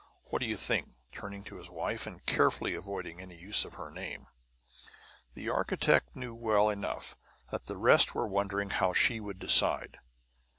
[0.31, 3.91] What do you think?" turning to his wife, and carefully avoiding any use of her
[3.91, 4.25] name.
[5.35, 7.15] The architect knew well enough
[7.51, 9.99] that the rest were wondering how she would decide.